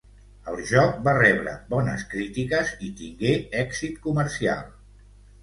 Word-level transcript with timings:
El 0.51 0.55
joc 0.69 0.95
va 1.07 1.13
rebre 1.17 1.53
bones 1.73 2.05
crítiques 2.15 2.73
i 2.89 2.91
tingué 3.03 3.35
èxit 3.61 4.01
comercial. 4.09 4.67